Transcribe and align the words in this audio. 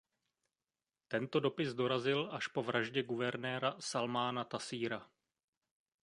Tento 1.07 1.39
dopis 1.39 1.73
dorazil 1.73 2.29
až 2.33 2.47
po 2.47 2.63
vraždě 2.63 3.03
guvernéra 3.03 3.75
Salmána 3.79 4.43
Tasíra. 4.43 5.09